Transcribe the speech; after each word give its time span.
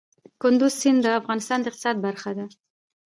کندز 0.41 0.73
سیند 0.81 0.99
د 1.03 1.07
افغانستان 1.19 1.59
د 1.61 1.65
اقتصاد 1.69 1.95
برخه 2.05 2.31
ده. 2.37 2.45